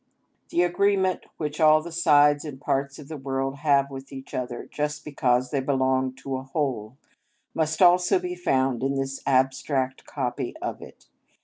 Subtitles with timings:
[0.49, 4.67] The agreement which all the sides and parts of the world have with each other,
[4.71, 6.97] just because they belong to a whole,
[7.53, 11.05] must also be found in this abstract copy of it.